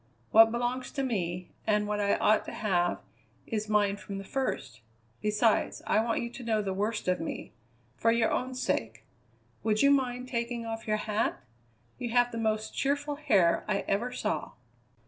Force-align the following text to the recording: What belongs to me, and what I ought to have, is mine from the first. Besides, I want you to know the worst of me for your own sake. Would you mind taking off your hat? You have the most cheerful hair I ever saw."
What 0.31 0.51
belongs 0.51 0.91
to 0.93 1.03
me, 1.03 1.51
and 1.67 1.85
what 1.85 1.99
I 1.99 2.15
ought 2.15 2.43
to 2.45 2.51
have, 2.51 3.01
is 3.45 3.69
mine 3.69 3.97
from 3.97 4.17
the 4.17 4.23
first. 4.23 4.81
Besides, 5.21 5.83
I 5.85 5.99
want 6.03 6.23
you 6.23 6.31
to 6.31 6.43
know 6.43 6.63
the 6.63 6.73
worst 6.73 7.07
of 7.07 7.19
me 7.19 7.53
for 7.97 8.11
your 8.11 8.31
own 8.31 8.55
sake. 8.55 9.05
Would 9.61 9.83
you 9.83 9.91
mind 9.91 10.27
taking 10.27 10.65
off 10.65 10.87
your 10.87 10.97
hat? 10.97 11.39
You 11.99 12.09
have 12.13 12.31
the 12.31 12.39
most 12.39 12.73
cheerful 12.75 13.13
hair 13.17 13.63
I 13.67 13.81
ever 13.87 14.11
saw." 14.11 14.53